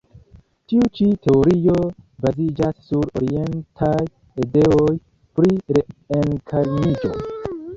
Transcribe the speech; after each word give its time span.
Tiu 0.71 0.85
ĉi 0.99 1.09
teorio 1.25 1.75
baziĝas 2.25 2.79
sur 2.87 3.11
orientaj 3.21 3.93
ideoj 4.47 4.89
pri 5.37 5.79
reenkarniĝo. 5.79 7.13